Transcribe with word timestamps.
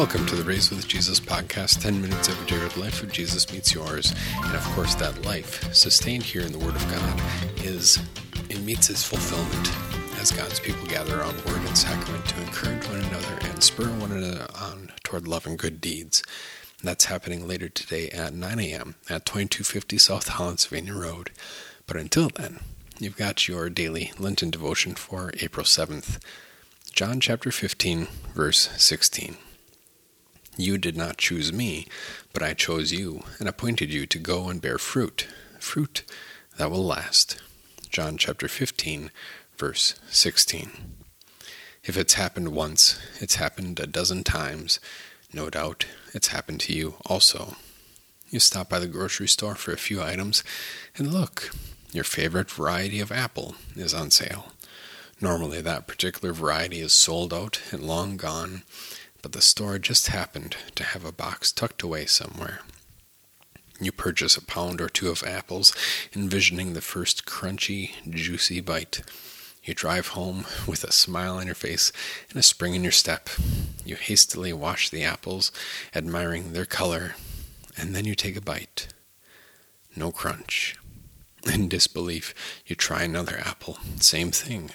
Welcome 0.00 0.24
to 0.28 0.34
the 0.34 0.44
Raised 0.44 0.70
with 0.70 0.88
Jesus 0.88 1.20
podcast 1.20 1.82
10 1.82 2.00
minutes 2.00 2.30
every 2.30 2.46
day 2.46 2.56
where 2.56 2.70
the 2.70 2.80
life 2.80 3.02
of 3.02 3.12
Jesus 3.12 3.52
meets 3.52 3.74
yours. 3.74 4.14
And 4.34 4.56
of 4.56 4.64
course, 4.68 4.94
that 4.94 5.26
life, 5.26 5.74
sustained 5.74 6.22
here 6.22 6.40
in 6.40 6.52
the 6.52 6.58
Word 6.58 6.74
of 6.74 6.90
God, 6.90 7.20
is 7.58 7.98
it 8.48 8.62
meets 8.62 8.88
its 8.88 9.04
fulfillment 9.04 9.70
as 10.18 10.32
God's 10.32 10.58
people 10.58 10.86
gather 10.86 11.20
around 11.20 11.44
Word 11.44 11.60
and 11.66 11.76
Sacrament 11.76 12.24
to 12.24 12.40
encourage 12.40 12.88
one 12.88 13.00
another 13.00 13.38
and 13.42 13.62
spur 13.62 13.88
one 13.98 14.12
another 14.12 14.46
on 14.58 14.90
toward 15.04 15.28
love 15.28 15.46
and 15.46 15.58
good 15.58 15.82
deeds. 15.82 16.22
That's 16.82 17.04
happening 17.04 17.46
later 17.46 17.68
today 17.68 18.08
at 18.08 18.32
9 18.32 18.58
a.m. 18.58 18.94
at 19.10 19.26
2250 19.26 19.98
South 19.98 20.28
Holland 20.28 20.66
Road. 20.90 21.30
But 21.86 21.98
until 21.98 22.30
then, 22.30 22.60
you've 22.98 23.18
got 23.18 23.48
your 23.48 23.68
daily 23.68 24.14
Lenten 24.18 24.48
devotion 24.48 24.94
for 24.94 25.30
April 25.42 25.66
7th. 25.66 26.18
John 26.94 27.20
chapter 27.20 27.50
15, 27.50 28.08
verse 28.34 28.70
16. 28.78 29.36
You 30.56 30.78
did 30.78 30.96
not 30.96 31.16
choose 31.16 31.52
me, 31.52 31.86
but 32.32 32.42
I 32.42 32.54
chose 32.54 32.92
you 32.92 33.22
and 33.38 33.48
appointed 33.48 33.92
you 33.92 34.06
to 34.06 34.18
go 34.18 34.48
and 34.48 34.60
bear 34.60 34.78
fruit, 34.78 35.26
fruit 35.58 36.02
that 36.58 36.70
will 36.70 36.84
last. 36.84 37.40
John 37.88 38.18
chapter 38.18 38.48
15, 38.48 39.10
verse 39.56 39.94
16. 40.10 40.70
If 41.82 41.96
it's 41.96 42.14
happened 42.14 42.48
once, 42.48 43.00
it's 43.20 43.36
happened 43.36 43.80
a 43.80 43.86
dozen 43.86 44.22
times. 44.22 44.80
No 45.32 45.48
doubt 45.48 45.86
it's 46.12 46.28
happened 46.28 46.60
to 46.60 46.74
you 46.74 46.96
also. 47.06 47.56
You 48.28 48.38
stop 48.38 48.68
by 48.68 48.78
the 48.78 48.86
grocery 48.86 49.28
store 49.28 49.54
for 49.54 49.72
a 49.72 49.78
few 49.78 50.02
items, 50.02 50.44
and 50.96 51.12
look, 51.12 51.50
your 51.92 52.04
favorite 52.04 52.50
variety 52.50 53.00
of 53.00 53.10
apple 53.10 53.56
is 53.74 53.94
on 53.94 54.10
sale. 54.10 54.52
Normally, 55.20 55.60
that 55.60 55.86
particular 55.86 56.32
variety 56.32 56.80
is 56.80 56.92
sold 56.92 57.34
out 57.34 57.60
and 57.72 57.82
long 57.82 58.16
gone, 58.16 58.62
but 59.22 59.32
the 59.32 59.42
store 59.42 59.78
just 59.78 60.08
happened 60.08 60.56
to 60.74 60.84
have 60.84 61.04
a 61.04 61.12
box 61.12 61.52
tucked 61.52 61.82
away 61.82 62.06
somewhere. 62.06 62.60
You 63.80 63.92
purchase 63.92 64.36
a 64.36 64.44
pound 64.44 64.80
or 64.80 64.88
two 64.88 65.08
of 65.08 65.22
apples, 65.22 65.74
envisioning 66.14 66.74
the 66.74 66.82
first 66.82 67.24
crunchy, 67.24 67.92
juicy 68.08 68.60
bite. 68.60 69.00
You 69.62 69.74
drive 69.74 70.08
home 70.08 70.44
with 70.66 70.84
a 70.84 70.92
smile 70.92 71.36
on 71.36 71.46
your 71.46 71.54
face 71.54 71.92
and 72.28 72.38
a 72.38 72.42
spring 72.42 72.74
in 72.74 72.82
your 72.82 72.92
step. 72.92 73.30
You 73.84 73.96
hastily 73.96 74.52
wash 74.52 74.90
the 74.90 75.02
apples, 75.02 75.50
admiring 75.94 76.52
their 76.52 76.66
color, 76.66 77.14
and 77.76 77.94
then 77.94 78.04
you 78.04 78.14
take 78.14 78.36
a 78.36 78.40
bite. 78.42 78.88
No 79.96 80.12
crunch. 80.12 80.76
In 81.54 81.68
disbelief, 81.68 82.34
you 82.66 82.76
try 82.76 83.02
another 83.02 83.38
apple. 83.38 83.78
Same 83.98 84.30
thing. 84.30 84.70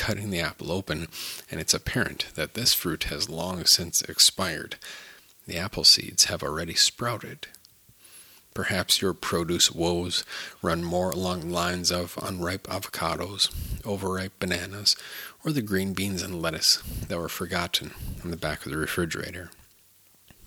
Cutting 0.00 0.30
the 0.30 0.40
apple 0.40 0.72
open, 0.72 1.08
and 1.50 1.60
it's 1.60 1.74
apparent 1.74 2.28
that 2.34 2.54
this 2.54 2.72
fruit 2.72 3.04
has 3.04 3.28
long 3.28 3.66
since 3.66 4.00
expired. 4.00 4.76
The 5.46 5.58
apple 5.58 5.84
seeds 5.84 6.24
have 6.24 6.42
already 6.42 6.72
sprouted. 6.72 7.48
Perhaps 8.54 9.02
your 9.02 9.12
produce 9.12 9.70
woes 9.70 10.24
run 10.62 10.82
more 10.82 11.10
along 11.10 11.40
the 11.40 11.54
lines 11.54 11.92
of 11.92 12.18
unripe 12.22 12.66
avocados, 12.66 13.50
overripe 13.84 14.38
bananas, 14.38 14.96
or 15.44 15.52
the 15.52 15.60
green 15.60 15.92
beans 15.92 16.22
and 16.22 16.40
lettuce 16.40 16.82
that 17.08 17.18
were 17.18 17.28
forgotten 17.28 17.92
in 18.24 18.30
the 18.30 18.38
back 18.38 18.64
of 18.64 18.72
the 18.72 18.78
refrigerator. 18.78 19.50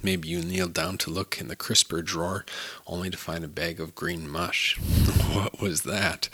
Maybe 0.01 0.29
you 0.29 0.41
kneel 0.41 0.67
down 0.67 0.97
to 0.97 1.11
look 1.11 1.39
in 1.39 1.47
the 1.47 1.55
crisper 1.55 2.01
drawer 2.01 2.43
only 2.87 3.11
to 3.11 3.17
find 3.17 3.43
a 3.43 3.47
bag 3.47 3.79
of 3.79 3.93
green 3.93 4.27
mush. 4.27 4.77
what 5.31 5.61
was 5.61 5.83
that? 5.83 6.27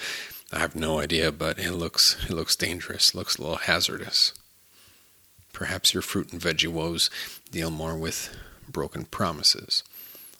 I 0.51 0.59
have 0.59 0.75
no 0.75 0.99
idea, 0.99 1.31
but 1.31 1.59
it 1.59 1.73
looks 1.73 2.17
it 2.27 2.33
looks 2.33 2.55
dangerous, 2.55 3.13
looks 3.13 3.37
a 3.37 3.41
little 3.41 3.57
hazardous. 3.57 4.33
Perhaps 5.53 5.93
your 5.93 6.01
fruit 6.01 6.31
and 6.31 6.41
veggie 6.41 6.67
woes 6.67 7.09
deal 7.51 7.69
more 7.69 7.95
with 7.97 8.35
broken 8.67 9.05
promises 9.05 9.83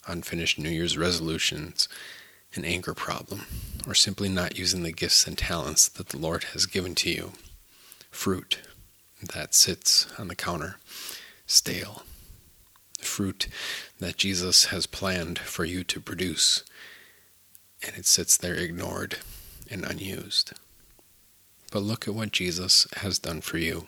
unfinished 0.10 0.58
New 0.58 0.70
Year's 0.70 0.98
resolutions, 0.98 1.88
an 2.56 2.66
anger 2.66 2.94
problem, 2.94 3.46
or 3.88 3.94
simply 3.94 4.28
not 4.28 4.58
using 4.58 4.84
the 4.84 4.92
gifts 4.92 5.28
and 5.28 5.38
talents 5.38 5.88
that 5.88 6.10
the 6.10 6.18
Lord 6.18 6.46
has 6.46 6.66
given 6.66 6.96
to 6.96 7.10
you. 7.10 7.34
Fruit 8.10 8.60
that 9.34 9.54
sits 9.54 10.08
on 10.18 10.28
the 10.28 10.36
counter, 10.36 10.78
stale. 11.46 12.04
Fruit 13.00 13.48
that 14.00 14.18
Jesus 14.18 14.66
has 14.66 14.88
planned 14.88 15.40
for 15.40 15.64
you 15.64 15.84
to 15.86 16.00
produce, 16.00 16.64
and 17.86 17.96
it 17.96 18.06
sits 18.06 18.36
there 18.36 18.56
ignored 18.56 19.18
and 19.70 19.84
unused. 19.86 20.54
But 21.72 21.84
look 21.84 22.08
at 22.08 22.14
what 22.14 22.32
Jesus 22.32 22.88
has 22.98 23.20
done 23.20 23.42
for 23.42 23.58
you. 23.58 23.88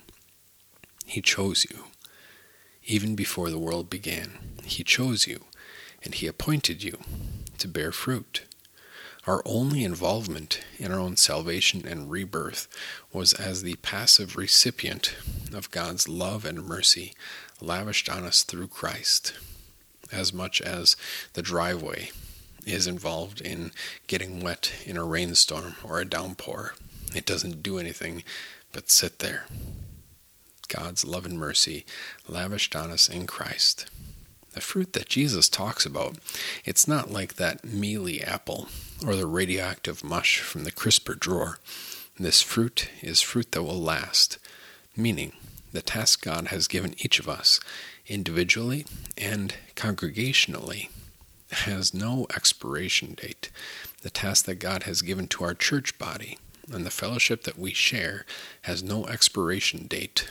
He 1.06 1.22
chose 1.22 1.66
you. 1.70 1.86
Even 2.86 3.16
before 3.16 3.50
the 3.50 3.60
world 3.60 3.90
began, 3.90 4.38
He 4.64 4.84
chose 4.84 5.28
you 5.28 5.46
and 6.04 6.16
He 6.16 6.28
appointed 6.28 6.84
you 6.84 7.00
to 7.58 7.68
bear 7.68 7.92
fruit. 7.92 8.44
Our 9.28 9.44
only 9.46 9.84
involvement 9.84 10.62
in 10.80 10.92
our 10.92 11.00
own 11.00 11.16
salvation 11.16 11.86
and 11.88 12.10
rebirth 12.10 12.68
was 13.14 13.34
as 13.34 13.62
the 13.62 13.76
passive 13.76 14.36
recipient 14.36 15.16
of 15.54 15.70
God's 15.70 16.08
love 16.08 16.44
and 16.44 16.64
mercy 16.64 17.14
lavished 17.60 18.10
on 18.10 18.24
us 18.24 18.42
through 18.42 18.68
Christ, 18.68 19.34
as 20.12 20.34
much 20.34 20.60
as 20.60 20.96
the 21.34 21.44
driveway 21.44 22.10
is 22.66 22.88
involved 22.88 23.42
in 23.42 23.72
getting 24.08 24.42
wet 24.42 24.74
in 24.86 24.98
a 24.98 25.04
rainstorm 25.04 25.76
or 25.84 26.00
a 26.00 26.06
downpour. 26.06 26.74
It 27.16 27.26
doesn't 27.26 27.64
do 27.64 27.78
anything 27.78 28.24
but 28.72 28.90
sit 28.90 29.20
there. 29.20 29.46
God's 30.68 31.04
love 31.04 31.26
and 31.26 31.38
mercy 31.38 31.86
lavished 32.28 32.76
on 32.76 32.92
us 32.92 33.10
in 33.10 33.28
Christ 33.28 33.86
the 34.54 34.62
fruit 34.62 34.94
that 34.94 35.08
Jesus 35.08 35.50
talks 35.50 35.86
about, 35.86 36.18
it's 36.66 36.88
not 36.88 37.12
like 37.12 37.36
that 37.36 37.64
mealy 37.64 38.22
apple 38.22 38.68
or 39.06 39.16
the 39.16 39.26
radioactive 39.26 40.04
mush 40.04 40.40
from 40.40 40.64
the 40.64 40.72
crisper 40.72 41.16
drawer. 41.16 41.60
This 42.20 42.42
fruit 42.42 42.90
is 43.02 43.22
fruit 43.22 43.52
that 43.54 43.64
will 43.64 43.82
last, 43.82 44.38
meaning 44.96 45.32
the 45.72 45.82
task 45.82 46.24
God 46.24 46.48
has 46.48 46.68
given 46.68 46.96
each 46.98 47.20
of 47.20 47.30
us, 47.30 47.60
individually 48.08 48.86
and 49.18 49.56
congregationally, 49.76 50.90
has 51.52 51.94
no 51.94 52.28
expiration 52.36 53.14
date. 53.14 53.52
The 54.02 54.10
task 54.10 54.46
that 54.46 54.56
God 54.56 54.84
has 54.84 55.02
given 55.02 55.28
to 55.30 55.44
our 55.44 55.54
church 55.54 55.98
body 55.98 56.38
and 56.72 56.86
the 56.86 56.92
fellowship 56.92 57.44
that 57.44 57.60
we 57.60 57.74
share 57.74 58.26
has 58.64 58.84
no 58.84 59.06
expiration 59.08 59.88
date, 59.88 60.28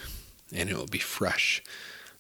and 0.52 0.70
it 0.70 0.76
will 0.76 0.86
be 0.86 0.98
fresh 0.98 1.62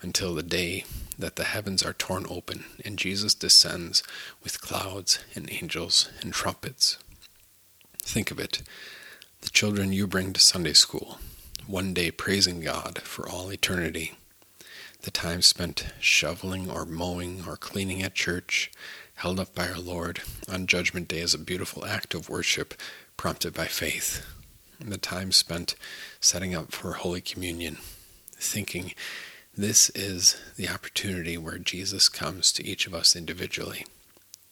until 0.02 0.34
the 0.34 0.42
day 0.42 0.84
that 1.18 1.36
the 1.36 1.44
heavens 1.44 1.82
are 1.82 1.92
torn 1.92 2.24
open 2.28 2.64
and 2.84 2.98
Jesus 2.98 3.34
descends 3.34 4.02
with 4.42 4.60
clouds 4.60 5.18
and 5.34 5.50
angels 5.50 6.08
and 6.22 6.32
trumpets. 6.32 6.98
Think 7.98 8.30
of 8.30 8.38
it 8.38 8.62
the 9.42 9.48
children 9.48 9.92
you 9.92 10.06
bring 10.06 10.34
to 10.34 10.40
Sunday 10.40 10.74
school, 10.74 11.18
one 11.66 11.94
day 11.94 12.10
praising 12.10 12.60
God 12.60 12.98
for 12.98 13.26
all 13.28 13.50
eternity. 13.50 14.12
The 15.02 15.10
time 15.10 15.40
spent 15.40 15.86
shoveling 15.98 16.70
or 16.70 16.84
mowing 16.84 17.44
or 17.46 17.56
cleaning 17.56 18.02
at 18.02 18.14
church, 18.14 18.70
held 19.14 19.40
up 19.40 19.54
by 19.54 19.68
our 19.68 19.78
Lord 19.78 20.20
on 20.46 20.66
Judgment 20.66 21.08
Day 21.08 21.20
as 21.20 21.32
a 21.32 21.38
beautiful 21.38 21.86
act 21.86 22.14
of 22.14 22.28
worship 22.28 22.74
prompted 23.16 23.54
by 23.54 23.66
faith. 23.66 24.26
And 24.78 24.92
the 24.92 24.98
time 24.98 25.32
spent 25.32 25.74
setting 26.20 26.54
up 26.54 26.72
for 26.72 26.92
Holy 26.92 27.20
Communion, 27.22 27.78
thinking 28.32 28.92
this 29.56 29.90
is 29.90 30.40
the 30.56 30.68
opportunity 30.68 31.38
where 31.38 31.58
Jesus 31.58 32.08
comes 32.08 32.52
to 32.52 32.64
each 32.64 32.86
of 32.86 32.94
us 32.94 33.16
individually. 33.16 33.86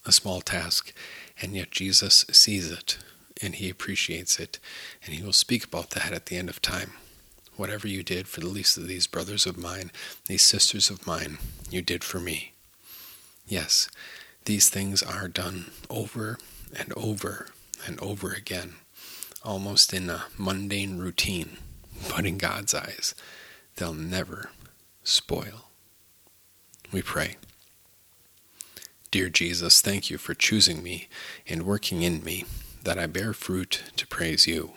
A 0.06 0.12
small 0.12 0.40
task, 0.40 0.94
and 1.42 1.54
yet 1.54 1.70
Jesus 1.70 2.24
sees 2.30 2.70
it 2.70 2.98
and 3.42 3.54
he 3.54 3.70
appreciates 3.70 4.40
it, 4.40 4.58
and 5.04 5.14
he 5.14 5.22
will 5.22 5.32
speak 5.32 5.64
about 5.64 5.90
that 5.90 6.12
at 6.12 6.26
the 6.26 6.36
end 6.36 6.48
of 6.48 6.60
time. 6.60 6.92
Whatever 7.58 7.88
you 7.88 8.04
did 8.04 8.28
for 8.28 8.38
the 8.38 8.46
least 8.46 8.78
of 8.78 8.86
these 8.86 9.08
brothers 9.08 9.44
of 9.44 9.58
mine, 9.58 9.90
these 10.28 10.44
sisters 10.44 10.90
of 10.90 11.08
mine, 11.08 11.38
you 11.72 11.82
did 11.82 12.04
for 12.04 12.20
me. 12.20 12.52
Yes, 13.48 13.90
these 14.44 14.68
things 14.68 15.02
are 15.02 15.26
done 15.26 15.72
over 15.90 16.38
and 16.78 16.92
over 16.96 17.48
and 17.84 18.00
over 18.00 18.32
again, 18.32 18.74
almost 19.42 19.92
in 19.92 20.08
a 20.08 20.26
mundane 20.38 20.98
routine, 20.98 21.56
but 22.08 22.24
in 22.24 22.38
God's 22.38 22.74
eyes, 22.74 23.16
they'll 23.74 23.92
never 23.92 24.50
spoil. 25.02 25.70
We 26.92 27.02
pray. 27.02 27.38
Dear 29.10 29.30
Jesus, 29.30 29.80
thank 29.80 30.10
you 30.10 30.16
for 30.16 30.32
choosing 30.32 30.80
me 30.80 31.08
and 31.48 31.64
working 31.64 32.02
in 32.02 32.22
me 32.22 32.44
that 32.84 33.00
I 33.00 33.06
bear 33.08 33.32
fruit 33.32 33.82
to 33.96 34.06
praise 34.06 34.46
you. 34.46 34.74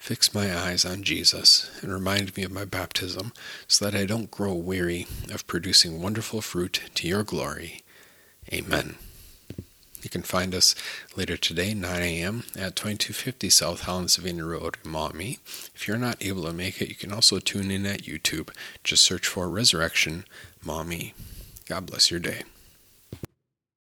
Fix 0.00 0.34
my 0.34 0.58
eyes 0.58 0.86
on 0.86 1.02
Jesus 1.02 1.70
and 1.82 1.92
remind 1.92 2.34
me 2.34 2.42
of 2.42 2.50
my 2.50 2.64
baptism 2.64 3.32
so 3.68 3.84
that 3.84 3.94
I 3.94 4.06
don't 4.06 4.30
grow 4.30 4.54
weary 4.54 5.06
of 5.30 5.46
producing 5.46 6.00
wonderful 6.00 6.40
fruit 6.40 6.80
to 6.94 7.06
your 7.06 7.22
glory. 7.22 7.82
Amen. 8.50 8.96
You 10.02 10.08
can 10.08 10.22
find 10.22 10.54
us 10.54 10.74
later 11.14 11.36
today, 11.36 11.74
9 11.74 12.02
a.m. 12.02 12.44
at 12.56 12.76
2250 12.76 13.50
South 13.50 13.82
Holland 13.82 14.10
Sylvania 14.10 14.46
Road, 14.46 14.78
Maumee. 14.82 15.38
If 15.74 15.86
you're 15.86 15.98
not 15.98 16.16
able 16.24 16.44
to 16.44 16.52
make 16.54 16.80
it, 16.80 16.88
you 16.88 16.94
can 16.94 17.12
also 17.12 17.38
tune 17.38 17.70
in 17.70 17.84
at 17.84 18.02
YouTube. 18.02 18.48
Just 18.82 19.04
search 19.04 19.26
for 19.26 19.50
Resurrection 19.50 20.24
Maumee. 20.64 21.12
God 21.68 21.84
bless 21.84 22.10
your 22.10 22.20
day. 22.20 22.42